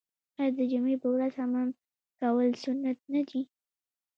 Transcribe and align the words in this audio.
آیا 0.39 0.51
د 0.57 0.59
جمعې 0.71 0.95
په 1.03 1.07
ورځ 1.13 1.33
حمام 1.41 1.69
کول 2.19 2.49
سنت 2.63 2.97
نه 3.13 3.21
دي؟ 3.29 3.41